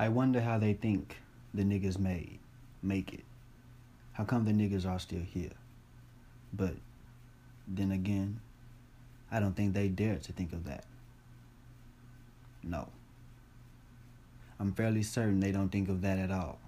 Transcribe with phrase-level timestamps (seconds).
[0.00, 1.18] I wonder how they think
[1.52, 2.38] the niggas made
[2.82, 3.24] make it.
[4.14, 5.52] How come the niggas are still here?
[6.54, 6.72] But
[7.68, 8.40] then again,
[9.30, 10.86] I don't think they dare to think of that.
[12.62, 12.88] No.
[14.58, 16.58] I'm fairly certain they don't think of that at all.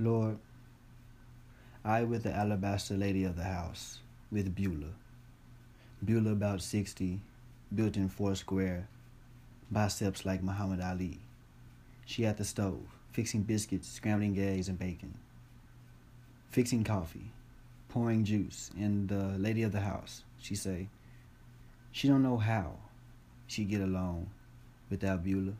[0.00, 0.38] Lord,
[1.84, 3.98] I with the alabaster lady of the house,
[4.32, 4.94] with Beulah.
[6.02, 7.20] Beulah about 60,
[7.74, 8.88] built in four square,
[9.70, 11.20] biceps like Muhammad Ali.
[12.06, 15.14] She at the stove, fixing biscuits, scrambling eggs and bacon,
[16.50, 17.32] fixing coffee,
[17.88, 20.88] pouring juice, and the lady of the house, she say,
[21.92, 22.76] she don't know how
[23.46, 24.30] she get along
[24.90, 25.56] without Beulah.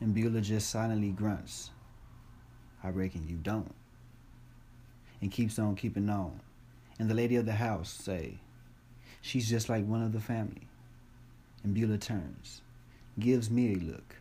[0.00, 1.70] And Beulah just silently grunts,
[2.84, 3.74] I reckon you don't.
[5.20, 6.40] And keeps on keeping on.
[7.00, 8.38] And the lady of the house say,
[9.20, 10.68] she's just like one of the family.
[11.64, 12.62] And Beulah turns,
[13.18, 14.16] gives me a look,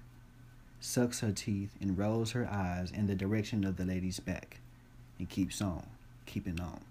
[0.79, 4.59] sucks her teeth, and rolls her eyes in the direction of the lady's back,
[5.19, 5.85] and keeps on,
[6.25, 6.81] keeping on.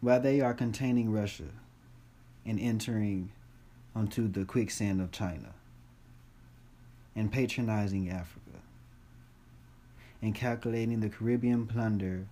[0.00, 1.50] While they are containing Russia
[2.44, 3.32] and entering
[3.94, 5.54] onto the quicksand of China
[7.16, 8.60] and patronizing Africa
[10.22, 12.26] and calculating the Caribbean plunder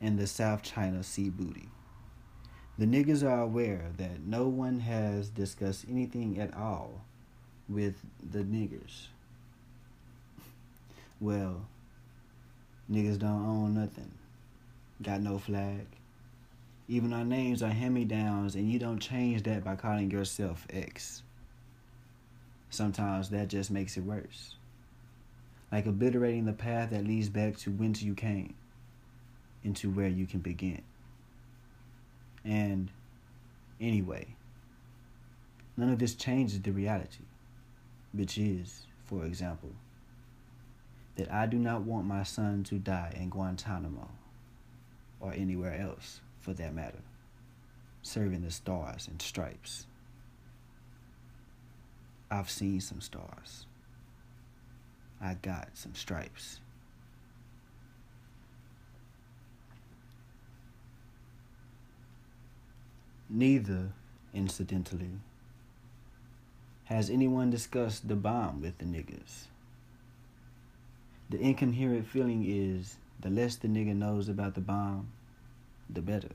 [0.00, 1.68] and the South China Sea booty.
[2.78, 7.00] The niggas are aware that no one has discussed anything at all
[7.70, 7.94] with
[8.30, 9.06] the niggers.
[11.18, 11.66] Well,
[12.90, 14.12] niggas don't own nothing.
[15.02, 15.86] Got no flag.
[16.86, 20.66] Even our names are hand me downs, and you don't change that by calling yourself
[20.68, 21.22] X.
[22.68, 24.54] Sometimes that just makes it worse.
[25.72, 28.54] Like obliterating the path that leads back to whence you came,
[29.64, 30.82] into where you can begin.
[32.46, 32.92] And
[33.80, 34.36] anyway,
[35.76, 37.24] none of this changes the reality,
[38.12, 39.72] which is, for example,
[41.16, 44.08] that I do not want my son to die in Guantanamo
[45.18, 47.02] or anywhere else for that matter,
[48.02, 49.86] serving the stars and stripes.
[52.30, 53.66] I've seen some stars.
[55.20, 56.60] I got some stripes.
[63.28, 63.92] Neither,
[64.32, 65.10] incidentally,
[66.84, 69.46] has anyone discussed the bomb with the niggas.
[71.28, 75.08] The incoherent feeling is the less the nigga knows about the bomb,
[75.90, 76.30] the better.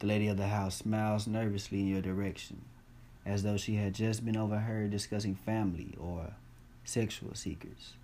[0.00, 2.62] The lady of the house smiles nervously in your direction,
[3.24, 6.34] as though she had just been overheard discussing family or
[6.84, 7.94] sexual secrets,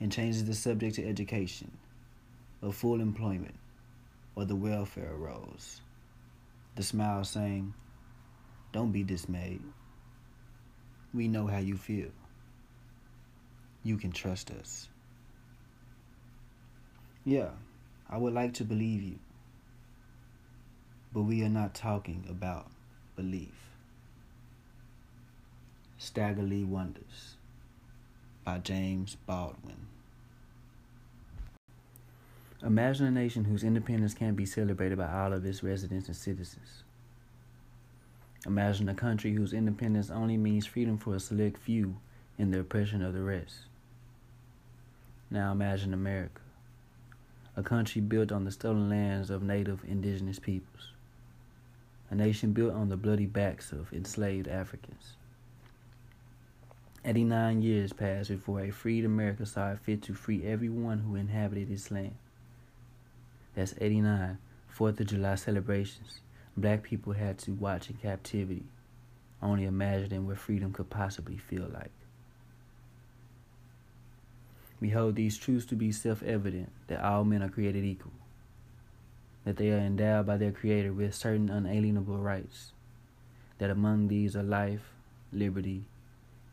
[0.00, 1.70] and changes the subject to education,
[2.60, 3.54] of full employment,
[4.36, 5.80] or the welfare rolls.
[6.76, 7.74] The smile saying,
[8.72, 9.62] Don't be dismayed.
[11.12, 12.10] We know how you feel.
[13.82, 14.88] You can trust us.
[17.24, 17.50] Yeah,
[18.08, 19.18] I would like to believe you.
[21.12, 22.70] But we are not talking about
[23.16, 23.54] belief.
[25.98, 27.36] Staggerlee Wonders
[28.44, 29.95] by James Baldwin.
[32.62, 36.82] Imagine a nation whose independence can't be celebrated by all of its residents and citizens.
[38.46, 41.96] Imagine a country whose independence only means freedom for a select few
[42.38, 43.56] and the oppression of the rest.
[45.30, 46.40] Now imagine America,
[47.56, 50.92] a country built on the stolen lands of native indigenous peoples,
[52.10, 55.16] a nation built on the bloody backs of enslaved Africans.
[57.04, 61.70] 89 years passed before a freed America saw it fit to free everyone who inhabited
[61.70, 62.14] its land.
[63.56, 64.36] That's 89
[64.68, 66.20] Fourth of July celebrations.
[66.58, 68.66] Black people had to watch in captivity,
[69.42, 71.90] only imagining what freedom could possibly feel like.
[74.78, 78.12] We hold these truths to be self evident that all men are created equal,
[79.44, 82.72] that they are endowed by their Creator with certain unalienable rights,
[83.56, 84.92] that among these are life,
[85.32, 85.86] liberty,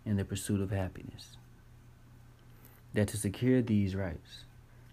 [0.06, 1.36] and the pursuit of happiness.
[2.94, 4.46] That to secure these rights,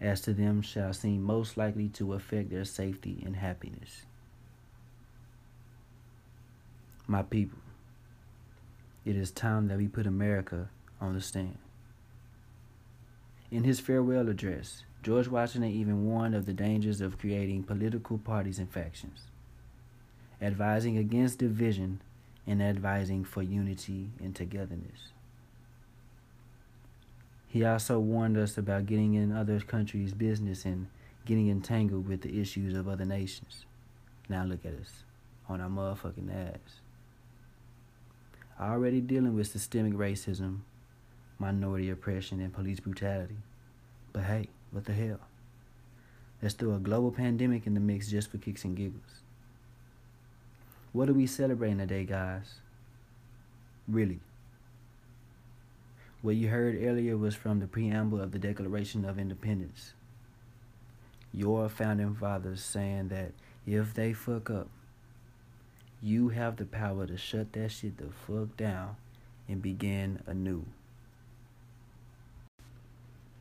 [0.00, 4.06] as to them shall seem most likely to affect their safety and happiness.
[7.06, 7.58] My people,
[9.04, 10.70] It is time that we put America
[11.00, 11.58] on the stand.
[13.50, 18.58] In his farewell address, George Washington even warned of the dangers of creating political parties
[18.58, 19.24] and factions,
[20.40, 22.00] advising against division
[22.46, 25.13] and advising for unity and togetherness.
[27.54, 30.88] He also warned us about getting in other countries' business and
[31.24, 33.64] getting entangled with the issues of other nations.
[34.28, 35.04] Now look at us
[35.48, 36.80] on our motherfucking ass.
[38.60, 40.62] Already dealing with systemic racism,
[41.38, 43.36] minority oppression, and police brutality.
[44.12, 45.20] But hey, what the hell?
[46.42, 49.22] Let's throw a global pandemic in the mix just for kicks and giggles.
[50.92, 52.54] What are we celebrating today, guys?
[53.86, 54.18] Really?
[56.24, 59.92] What you heard earlier was from the preamble of the Declaration of Independence.
[61.34, 63.32] Your founding fathers saying that
[63.66, 64.70] if they fuck up,
[66.00, 68.96] you have the power to shut that shit the fuck down
[69.50, 70.64] and begin anew.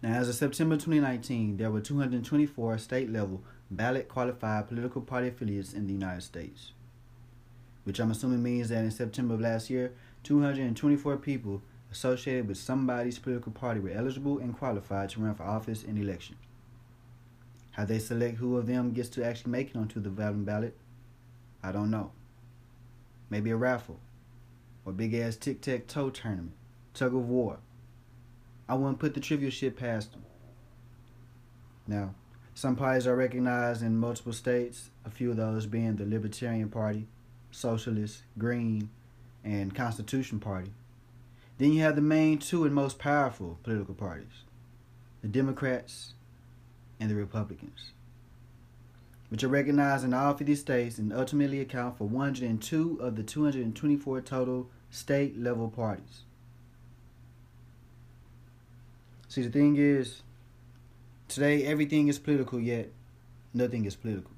[0.02, 5.72] Now, as of September 2019, there were 224 state level ballot qualified political party affiliates
[5.72, 6.74] in the United States
[7.84, 9.94] which I'm assuming means that in September of last year,
[10.24, 11.62] 224 people
[11.94, 16.36] associated with somebody's political party were eligible and qualified to run for office in election.
[17.72, 20.76] How they select who of them gets to actually make it onto the voting ballot,
[21.62, 22.12] I don't know.
[23.30, 24.00] Maybe a raffle,
[24.86, 26.54] or big ass tic tac toe tournament,
[26.96, 27.60] tug of war.
[28.68, 30.26] I wouldn't put the trivial shit past them.
[31.86, 32.16] Now,
[32.56, 37.08] some parties are recognized in multiple states, a few of those being the Libertarian Party,
[37.52, 38.90] Socialist, Green,
[39.44, 40.72] and Constitution Party.
[41.64, 44.44] Then you have the main two and most powerful political parties
[45.22, 46.14] the Democrats
[47.00, 47.94] and the Republicans,
[49.30, 54.20] which are recognized in all 50 states and ultimately account for 102 of the 224
[54.20, 56.24] total state level parties.
[59.30, 60.22] See, the thing is,
[61.30, 62.90] today everything is political, yet
[63.54, 64.32] nothing is political.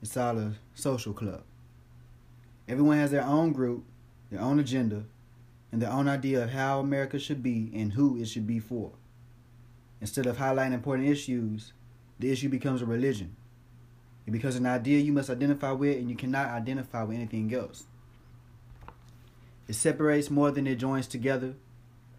[0.00, 1.42] It's all a social club.
[2.66, 3.84] Everyone has their own group,
[4.30, 5.04] their own agenda,
[5.70, 8.92] and their own idea of how America should be and who it should be for.
[10.00, 11.72] Instead of highlighting important issues,
[12.18, 13.36] the issue becomes a religion.
[14.26, 17.84] It becomes an idea you must identify with, and you cannot identify with anything else.
[19.66, 21.54] It separates more than it joins together,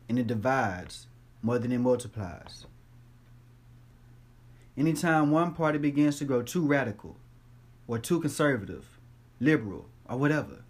[0.07, 1.07] and it divides
[1.41, 2.65] more than it multiplies.
[4.77, 7.17] Anytime one party begins to grow too radical,
[7.87, 8.99] or too conservative,
[9.39, 10.63] liberal, or whatever.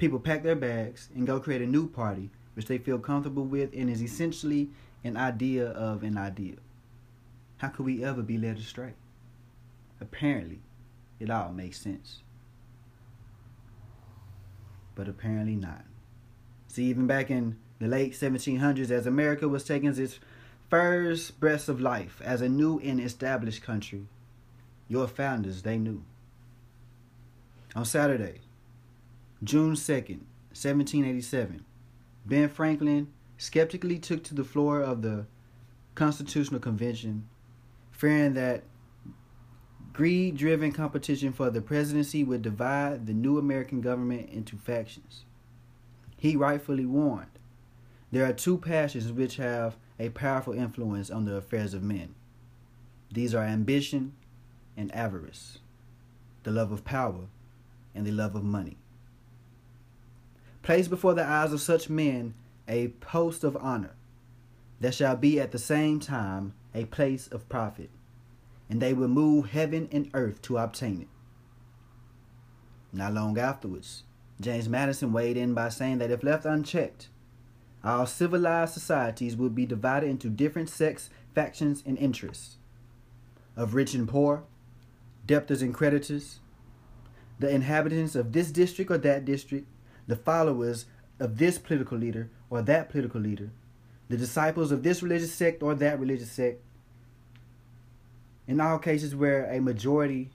[0.00, 3.74] People pack their bags and go create a new party which they feel comfortable with
[3.74, 4.70] and is essentially
[5.04, 6.56] an idea of an idea.
[7.58, 8.94] How could we ever be led astray?
[10.00, 10.60] Apparently,
[11.18, 12.22] it all makes sense.
[14.94, 15.84] But apparently not.
[16.68, 20.18] See, even back in the late 1700s, as America was taking its
[20.70, 24.06] first breaths of life as a new and established country,
[24.88, 26.02] your founders, they knew.
[27.76, 28.40] On Saturday,
[29.42, 30.20] June 2nd,
[30.50, 31.64] 1787,
[32.26, 33.08] Ben Franklin
[33.38, 35.24] skeptically took to the floor of the
[35.94, 37.26] Constitutional Convention,
[37.90, 38.64] fearing that
[39.94, 45.24] greed driven competition for the presidency would divide the new American government into factions.
[46.18, 47.38] He rightfully warned
[48.12, 52.14] there are two passions which have a powerful influence on the affairs of men.
[53.10, 54.12] These are ambition
[54.76, 55.60] and avarice,
[56.42, 57.28] the love of power
[57.94, 58.76] and the love of money.
[60.62, 62.34] Place before the eyes of such men
[62.68, 63.94] a post of honor
[64.80, 67.90] that shall be at the same time a place of profit,
[68.68, 71.08] and they will move heaven and earth to obtain it.
[72.92, 74.04] Not long afterwards,
[74.40, 77.08] James Madison weighed in by saying that if left unchecked,
[77.82, 82.56] our civilized societies would be divided into different sects, factions, and interests
[83.56, 84.44] of rich and poor,
[85.26, 86.40] debtors and creditors,
[87.38, 89.66] the inhabitants of this district or that district,
[90.06, 90.86] the followers
[91.18, 93.50] of this political leader or that political leader,
[94.08, 96.60] the disciples of this religious sect or that religious sect.
[98.46, 100.30] In all cases where a majority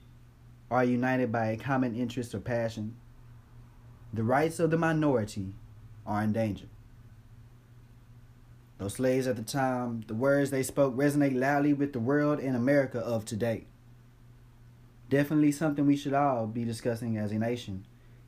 [0.70, 2.96] are united by a common interest or passion,
[4.12, 5.52] the rights of the minority
[6.06, 6.66] are in danger.
[8.78, 12.56] Those slaves at the time, the words they spoke resonate loudly with the world and
[12.56, 13.66] America of today
[15.08, 17.84] definitely something we should all be discussing as a nation.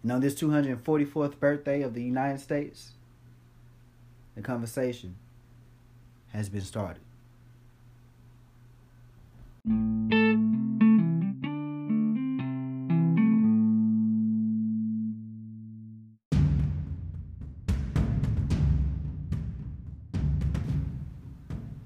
[0.09, 2.93] And on this 244th birthday of the United States,
[4.35, 5.17] the conversation
[6.29, 7.03] has been started.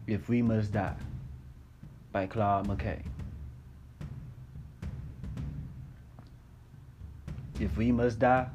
[0.07, 0.95] If We Must Die
[2.13, 3.03] by Claude McKay.
[7.63, 8.49] If we must die,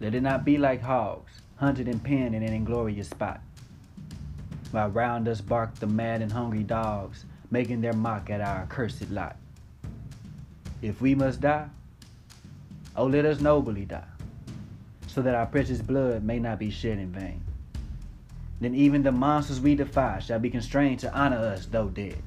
[0.00, 3.40] let it not be like hogs, hunted and penned in an inglorious spot.
[4.72, 9.08] While round us bark the mad and hungry dogs, making their mock at our accursed
[9.10, 9.36] lot.
[10.82, 11.68] If we must die,
[12.96, 14.02] oh let us nobly die,
[15.06, 17.42] so that our precious blood may not be shed in vain
[18.60, 22.20] then even the monsters we defy shall be constrained to honor us, though dead.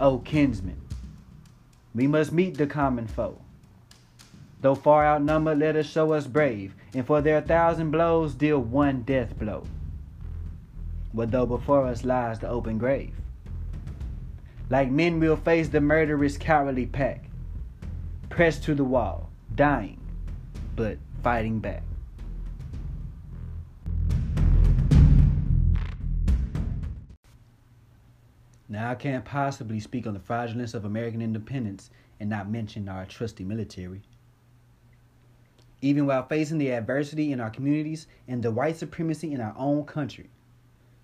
[0.00, 0.80] O kinsmen,
[1.94, 3.38] we must meet the common foe.
[4.60, 9.02] Though far outnumbered, let us show us brave, and for their thousand blows deal one
[9.02, 9.64] death blow.
[11.14, 13.14] But though before us lies the open grave,
[14.68, 17.24] like men we'll face the murderous cowardly pack,
[18.28, 19.98] pressed to the wall, dying,
[20.76, 21.82] but fighting back.
[28.68, 31.90] Now, I can't possibly speak on the fraudulence of American independence
[32.20, 34.02] and not mention our trusty military.
[35.82, 39.84] Even while facing the adversity in our communities and the white supremacy in our own
[39.84, 40.28] country,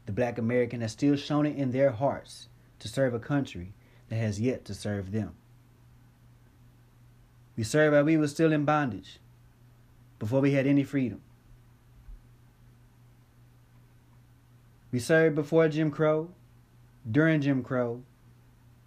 [0.05, 3.73] the black American has still shown it in their hearts to serve a country
[4.09, 5.35] that has yet to serve them.
[7.57, 9.19] We served while we were still in bondage,
[10.19, 11.23] before we had any freedom.
[14.93, 16.31] We served before Jim Crow,
[17.11, 18.03] during Jim Crow,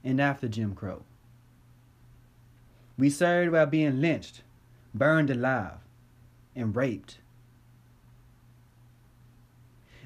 [0.04, 1.04] and after Jim Crow.
[2.98, 4.44] We served while being lynched,
[4.94, 5.78] burned alive,
[6.56, 7.20] and raped.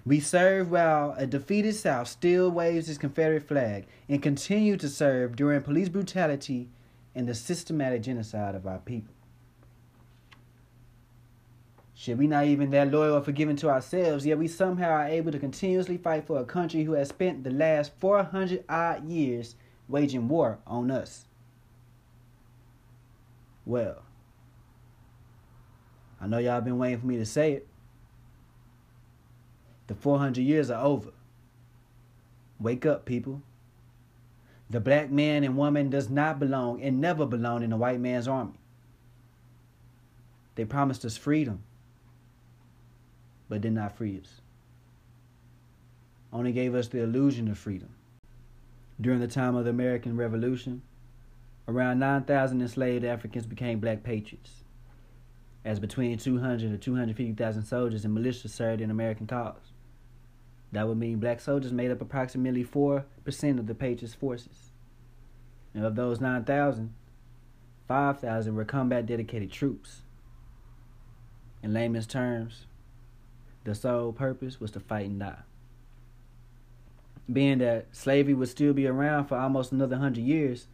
[0.06, 5.36] We serve while a defeated South still waves its Confederate flag and continue to serve
[5.36, 6.68] during police brutality
[7.16, 9.14] and the systematic genocide of our people.
[11.96, 15.32] Should we not even that loyal or forgiving to ourselves, yet we somehow are able
[15.32, 19.56] to continuously fight for a country who has spent the last 400 odd years
[19.88, 21.28] waging war on us?
[23.66, 24.04] Well,
[26.24, 27.68] I know y'all been waiting for me to say it.
[29.88, 31.12] The 400 years are over.
[32.60, 33.42] Wake up, people.
[34.70, 38.28] The black man and woman does not belong and never belong in the white man's
[38.28, 38.54] army.
[40.56, 41.64] They promised us freedom
[43.50, 44.42] but did not free us.
[46.32, 47.90] Only gave us the illusion of freedom.
[49.00, 50.82] During the time of the American Revolution,
[51.68, 54.63] around 9,000 enslaved Africans became black patriots,
[55.66, 59.72] as between 200 to 250,000 soldiers and militia served in American cause.
[60.72, 63.04] That would mean black soldiers made up approximately 4%
[63.60, 64.72] of the Patriots' forces.
[65.74, 66.94] And of those 9,000,
[67.88, 70.02] 5,000 were combat dedicated troops.
[71.62, 72.66] In layman's terms,
[73.64, 75.44] the sole purpose was to fight and die.
[77.32, 80.68] Being that slavery would still be around for almost another hundred years,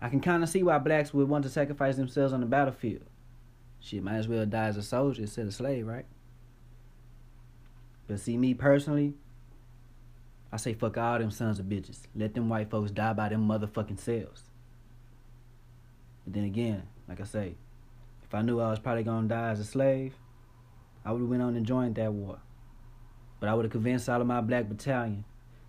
[0.00, 3.04] I can kind of see why blacks would want to sacrifice themselves on the battlefield.
[3.80, 6.06] Shit, might as well die as a soldier instead of slave, right?
[8.08, 9.14] But see, me personally,
[10.52, 12.00] I say fuck all them sons of bitches.
[12.14, 14.42] Let them white folks die by them motherfucking selves.
[16.24, 17.54] But then again, like I say,
[18.24, 20.14] if I knew I was probably gonna die as a slave,
[21.04, 22.38] I would have went on and joined that war.
[23.38, 25.24] But I would have convinced all of my black battalion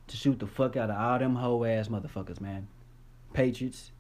[0.08, 2.68] to shoot the fuck out of all them hoe ass motherfuckers, man.
[3.34, 3.92] Patriots,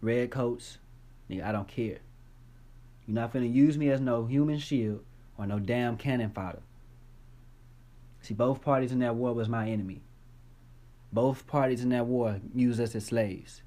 [0.00, 0.78] redcoats,
[1.30, 1.98] nigga, I don't care.
[3.06, 5.04] You're not finna use me as no human shield
[5.38, 6.62] or no damn cannon fodder.
[8.20, 10.02] See, both parties in that war was my enemy.
[11.12, 13.62] Both parties in that war used us as slaves,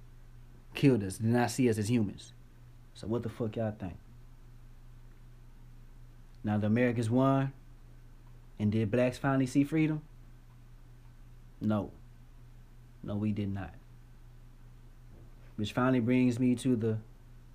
[0.73, 2.33] killed us, did not see us as humans.
[2.93, 3.97] So what the fuck y'all think?
[6.43, 7.53] Now the Americans won.
[8.59, 10.01] And did blacks finally see freedom?
[11.61, 11.91] No.
[13.01, 13.73] No, we did not.
[15.55, 16.97] Which finally brings me to the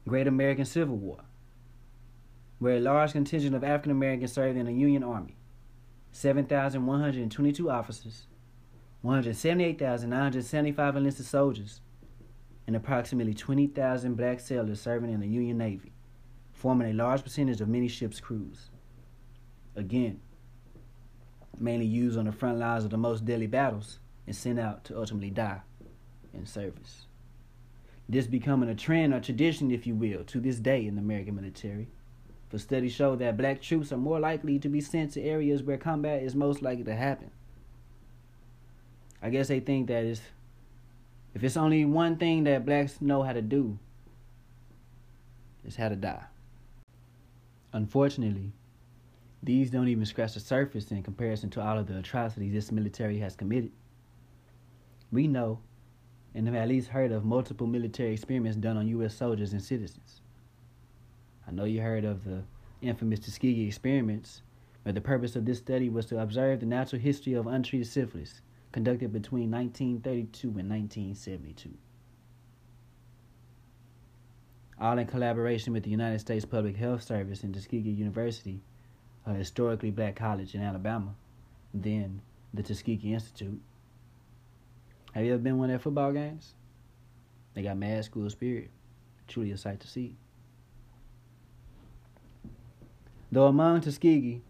[0.08, 1.20] Great American Civil War,
[2.58, 5.37] where a large contingent of African Americans served in the Union Army
[6.12, 8.26] 7,122 officers,
[9.02, 11.80] 178,975 enlisted soldiers,
[12.66, 15.92] and approximately 20,000 black sailors serving in the Union Navy,
[16.52, 18.70] forming a large percentage of many ships' crews.
[19.76, 20.20] Again,
[21.58, 24.96] mainly used on the front lines of the most deadly battles and sent out to
[24.99, 25.61] ultimately die
[26.32, 27.06] in service.
[28.08, 31.34] This becoming a trend or tradition, if you will, to this day in the American
[31.37, 31.88] military.
[32.54, 35.76] For studies show that black troops are more likely to be sent to areas where
[35.76, 37.32] combat is most likely to happen.
[39.20, 40.20] I guess they think that is
[41.34, 43.76] if it's only one thing that blacks know how to do,
[45.64, 46.23] it's how to die.
[47.73, 48.52] Unfortunately,
[49.42, 53.18] these don't even scratch the surface in comparison to all of the atrocities this military
[53.18, 53.73] has committed.
[55.11, 55.58] We know
[56.37, 59.16] and have at least heard of multiple military experiments done on U.S.
[59.16, 60.20] soldiers and citizens.
[61.46, 62.42] I know you heard of the
[62.80, 64.42] infamous Tuskegee experiments,
[64.82, 68.40] but the purpose of this study was to observe the natural history of untreated syphilis
[68.72, 71.70] conducted between 1932 and 1972.
[74.80, 78.60] All in collaboration with the United States Public Health Service and Tuskegee University,
[79.26, 81.14] a historically black college in Alabama,
[81.72, 82.20] then
[82.52, 83.60] the Tuskegee Institute.
[85.12, 86.54] Have you ever been one of their football games?
[87.54, 88.70] They got mad school spirit.
[89.28, 90.16] Truly a sight to see.
[93.34, 94.42] Though among Tuskegee,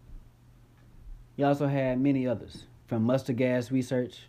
[1.37, 4.27] you also had many others, from mustard gas research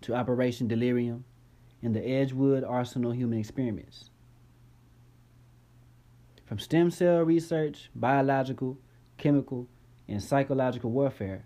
[0.00, 1.24] to Operation Delirium
[1.84, 4.10] and the Edgewood Arsenal human experiments.
[6.46, 8.76] From stem cell research, biological,
[9.18, 9.68] chemical,
[10.08, 11.44] and psychological warfare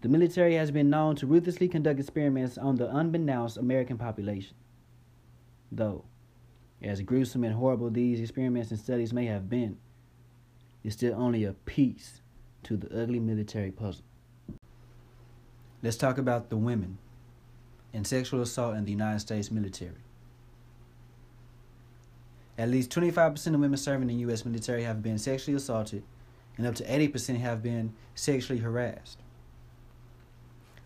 [0.00, 4.56] the military has been known to ruthlessly conduct experiments on the unbeknownst American population.
[5.70, 6.04] Though,
[6.82, 9.78] as gruesome and horrible these experiments and studies may have been,
[10.86, 12.20] it's still only a piece
[12.62, 14.04] to the ugly military puzzle.
[15.82, 16.98] Let's talk about the women
[17.92, 20.04] and sexual assault in the United States military.
[22.56, 24.44] At least 25% of women serving in the U.S.
[24.44, 26.04] military have been sexually assaulted,
[26.56, 29.18] and up to 80% have been sexually harassed.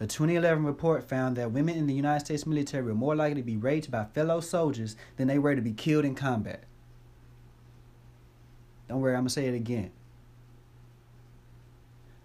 [0.00, 3.46] A 2011 report found that women in the United States military were more likely to
[3.46, 6.64] be raped by fellow soldiers than they were to be killed in combat.
[8.90, 9.92] Don't worry, I'm going to say it again.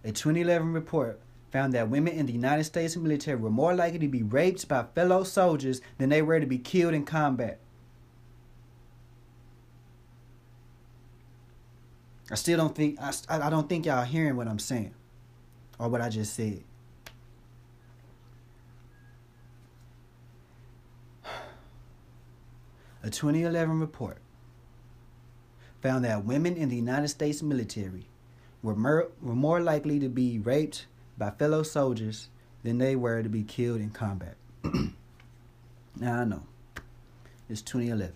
[0.04, 4.08] A 2011 report found that women in the United States military were more likely to
[4.08, 7.60] be raped by fellow soldiers than they were to be killed in combat.
[12.32, 14.96] I still don't think I, I don't think y'all hearing what I'm saying
[15.78, 16.64] or what I just said.
[23.04, 24.18] A 2011 report
[25.86, 28.08] found that women in the United States military
[28.64, 32.30] were, mer- were more likely to be raped by fellow soldiers
[32.64, 34.36] than they were to be killed in combat.
[35.96, 36.42] now I know
[37.48, 38.16] it's 2011.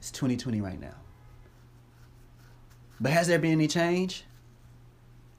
[0.00, 0.96] It's 2020 right now.
[3.00, 4.26] But has there been any change?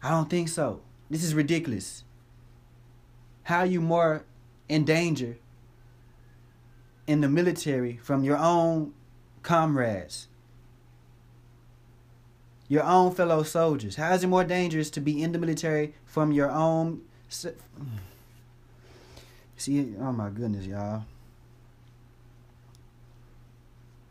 [0.01, 0.81] I don't think so.
[1.07, 2.03] This is ridiculous.
[3.43, 4.25] How are you more
[4.67, 5.37] in danger
[7.05, 8.91] in the military from your own
[9.45, 10.27] comrades,
[12.67, 13.95] your own fellow soldiers?
[13.95, 17.01] How is it more dangerous to be in the military from your own?
[19.55, 21.05] See, oh my goodness, y'all.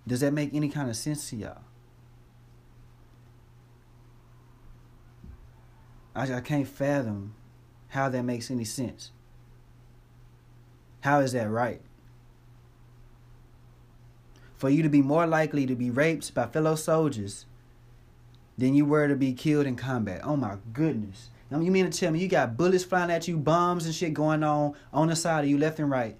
[0.06, 1.62] Does that make any kind of sense to y'all?
[6.14, 7.34] I, I can't fathom
[7.88, 9.10] how that makes any sense.
[11.00, 11.80] How is that right?
[14.64, 17.44] For you to be more likely to be raped by fellow soldiers
[18.56, 20.22] than you were to be killed in combat.
[20.24, 21.28] Oh my goodness.
[21.50, 24.14] Now, you mean to tell me you got bullets flying at you, bombs and shit
[24.14, 26.16] going on on the side of you left and right.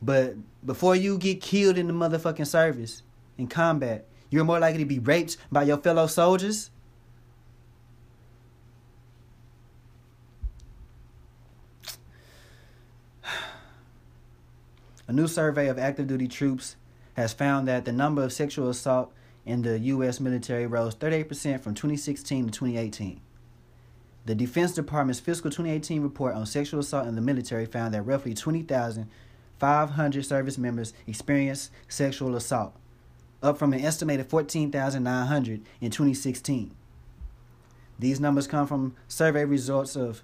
[0.00, 3.02] But before you get killed in the motherfucking service
[3.36, 6.70] in combat, you're more likely to be raped by your fellow soldiers?
[15.08, 16.76] A new survey of active duty troops
[17.20, 19.12] has found that the number of sexual assault
[19.44, 20.20] in the U.S.
[20.20, 23.20] military rose 38% from 2016 to 2018.
[24.26, 28.34] The Defense Department's fiscal 2018 report on sexual assault in the military found that roughly
[28.34, 32.74] 20,500 service members experienced sexual assault,
[33.42, 36.74] up from an estimated 14,900 in 2016.
[37.98, 40.22] These numbers come from survey results of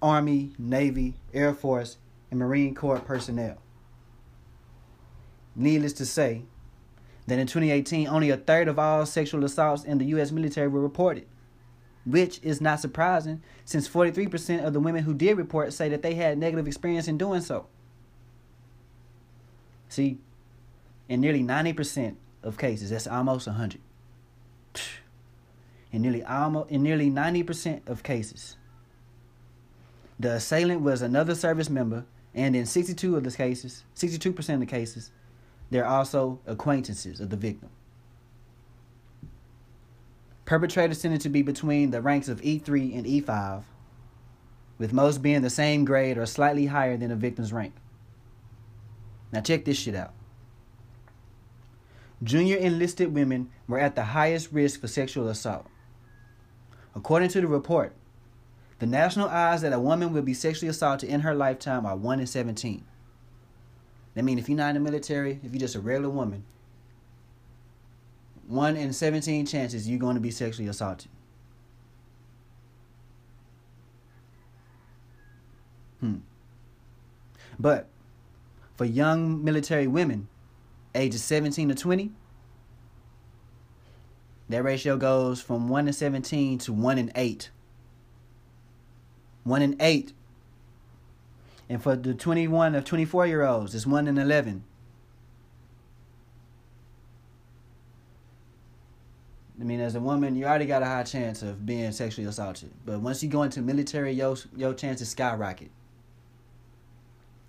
[0.00, 1.98] Army, Navy, Air Force,
[2.30, 3.58] and Marine Corps personnel.
[5.56, 6.42] Needless to say,
[7.26, 10.32] that in 2018, only a third of all sexual assaults in the U.S.
[10.32, 11.26] military were reported,
[12.04, 16.14] which is not surprising since 43% of the women who did report say that they
[16.14, 17.66] had negative experience in doing so.
[19.88, 20.18] See,
[21.08, 23.80] in nearly 90% of cases, that's almost 100.
[25.92, 28.56] In nearly almost in nearly 90% of cases,
[30.18, 34.66] the assailant was another service member, and in 62 of the cases, 62% of the
[34.66, 35.10] cases,
[35.70, 37.70] they're also acquaintances of the victim.
[40.44, 43.62] Perpetrators tended to be between the ranks of E3 and E5,
[44.78, 47.74] with most being the same grade or slightly higher than the victim's rank.
[49.32, 50.12] Now, check this shit out.
[52.22, 55.66] Junior enlisted women were at the highest risk for sexual assault.
[56.94, 57.94] According to the report,
[58.80, 62.20] The national odds that a woman will be sexually assaulted in her lifetime are 1
[62.20, 62.82] in 17.
[64.14, 66.44] That means if you're not in the military, if you're just a regular woman,
[68.48, 71.08] 1 in 17 chances you're going to be sexually assaulted.
[76.00, 76.16] Hmm.
[77.58, 77.86] But
[78.76, 80.28] for young military women,
[80.94, 82.10] ages 17 to 20,
[84.48, 87.50] that ratio goes from 1 in 17 to 1 in 8.
[89.44, 90.12] 1 in 8.
[91.70, 94.64] And for the 21 of 24 year olds, it's 1 in 11.
[99.60, 102.72] I mean, as a woman, you already got a high chance of being sexually assaulted.
[102.84, 105.70] But once you go into military, your, your chances skyrocket.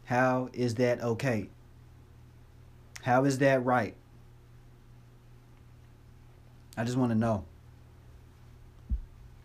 [0.03, 1.49] How is that okay?
[3.01, 3.95] How is that right?
[6.77, 7.45] I just want to know.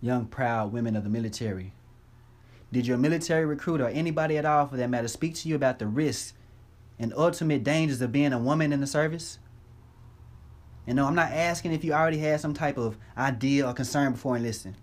[0.02, 1.72] Young, proud women of the military.
[2.76, 5.78] Did your military recruiter or anybody at all for that matter speak to you about
[5.78, 6.34] the risks
[6.98, 9.38] and ultimate dangers of being a woman in the service?
[10.86, 14.12] And no, I'm not asking if you already had some type of idea or concern
[14.12, 14.76] before enlisting.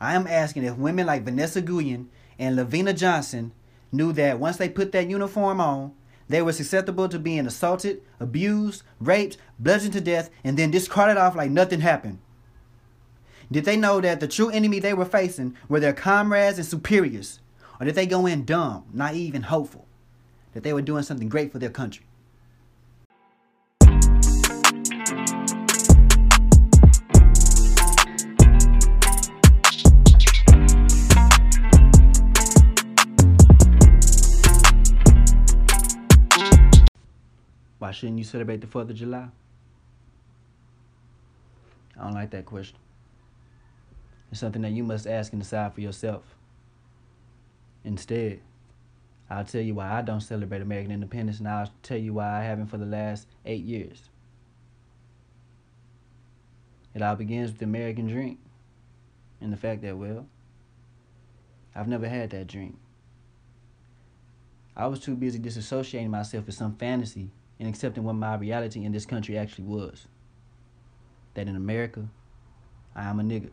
[0.00, 3.52] I am asking if women like Vanessa Guillen and LaVena Johnson
[3.92, 5.92] knew that once they put that uniform on,
[6.30, 11.36] they were susceptible to being assaulted, abused, raped, bludgeoned to death, and then discarded off
[11.36, 12.20] like nothing happened.
[13.52, 17.40] Did they know that the true enemy they were facing were their comrades and superiors?
[17.80, 19.88] Or did they go in dumb, naive, and hopeful
[20.52, 22.06] that they were doing something great for their country?
[37.80, 39.26] Why shouldn't you celebrate the 4th of July?
[41.98, 42.78] I don't like that question.
[44.30, 46.22] It's something that you must ask and decide for yourself.
[47.84, 48.40] Instead,
[49.28, 52.42] I'll tell you why I don't celebrate American independence, and I'll tell you why I
[52.42, 54.10] haven't for the last eight years.
[56.94, 58.38] It all begins with the American dream
[59.40, 60.26] and the fact that, well,
[61.74, 62.76] I've never had that dream.
[64.76, 68.92] I was too busy disassociating myself with some fantasy and accepting what my reality in
[68.92, 70.06] this country actually was.
[71.34, 72.08] That in America,
[72.96, 73.50] I am a nigger,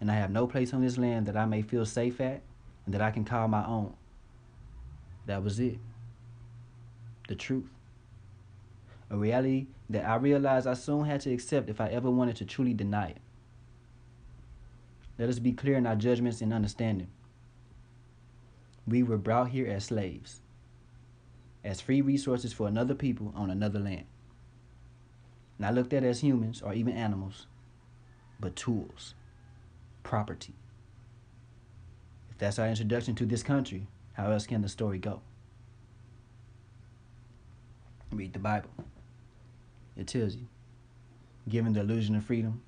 [0.00, 2.42] and I have no place on this land that I may feel safe at
[2.84, 3.94] and that I can call my own.
[5.26, 5.78] That was it.
[7.28, 7.70] The truth.
[9.10, 12.44] A reality that I realized I soon had to accept if I ever wanted to
[12.44, 13.18] truly deny it.
[15.18, 17.08] Let us be clear in our judgments and understanding.
[18.86, 20.40] We were brought here as slaves
[21.66, 24.04] as free resources for another people on another land.
[25.58, 27.46] Not looked at as humans or even animals,
[28.38, 29.14] but tools,
[30.06, 30.54] property.
[32.30, 35.20] If that's our introduction to this country, how else can the story go?
[38.12, 38.70] Read the Bible.
[39.96, 40.46] It tells you,
[41.48, 42.62] given the illusion of freedom,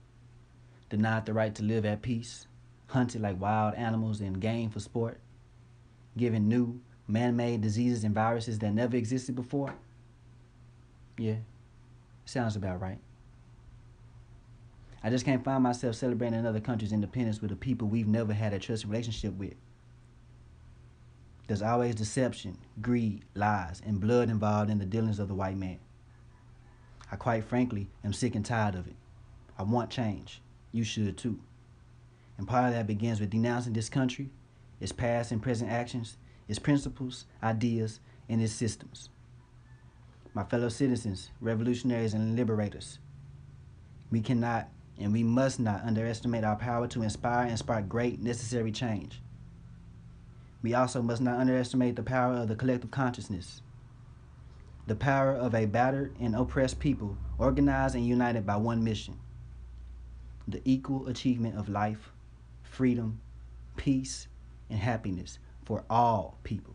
[0.91, 2.49] denied the right to live at peace,
[2.89, 5.21] hunted like wild animals and game for sport,
[6.17, 9.73] given new man made diseases and viruses that never existed before?
[11.17, 11.37] Yeah,
[12.25, 12.99] sounds about right.
[15.03, 18.53] I just can't find myself celebrating another country's independence with a people we've never had
[18.53, 19.55] a trusted relationship with.
[21.47, 25.79] There's always deception, greed, lies, and blood involved in the dealings of the white man.
[27.11, 28.97] I quite frankly am sick and tired of it.
[29.59, 30.43] I want change.
[30.73, 31.39] You should too.
[32.37, 34.31] And part of that begins with denouncing this country,
[34.79, 39.09] its past and present actions, its principles, ideas, and its systems.
[40.35, 42.99] My fellow citizens, revolutionaries, and liberators,
[44.11, 48.73] we cannot and we must not underestimate our power to inspire and spark great necessary
[48.73, 49.21] change.
[50.63, 53.63] We also must not underestimate the power of the collective consciousness,
[54.87, 59.19] the power of a battered and oppressed people organized and united by one mission
[60.49, 62.11] the equal achievement of life,
[62.63, 63.21] freedom,
[63.77, 64.29] peace,
[64.71, 66.75] and happiness for all people.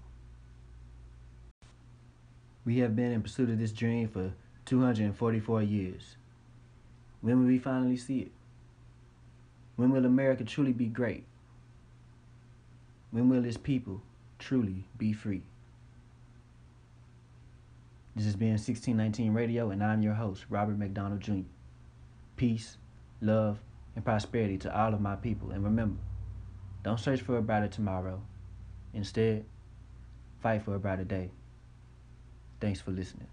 [2.66, 4.34] We have been in pursuit of this dream for
[4.66, 6.16] 244 years.
[7.24, 8.32] When will we finally see it?
[9.78, 11.24] When will America truly be great?
[13.12, 14.02] When will its people
[14.40, 15.44] truly be free?
[18.14, 21.48] This has been 1619 Radio, and I'm your host, Robert McDonald Jr.
[22.36, 22.76] Peace,
[23.22, 23.58] love,
[23.96, 25.52] and prosperity to all of my people.
[25.52, 26.02] And remember,
[26.84, 28.22] don't search for a brighter tomorrow.
[28.94, 29.46] Instead,
[30.42, 31.32] fight for a brighter day.
[32.60, 33.28] Thanks for listening.